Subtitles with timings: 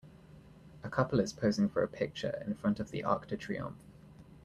[0.83, 3.77] A couple is posing for a picture in front of the Arc de Triomphe.